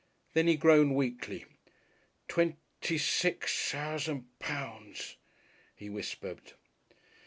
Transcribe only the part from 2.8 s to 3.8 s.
six